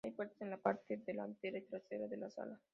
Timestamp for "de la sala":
2.07-2.59